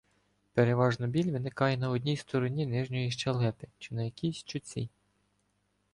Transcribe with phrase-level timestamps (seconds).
[0.53, 4.89] Переважно біль виникає на одній стороні нижньої щелепи чи на якійсь щоці.